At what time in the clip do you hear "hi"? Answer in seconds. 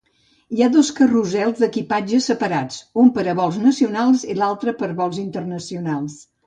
0.55-0.63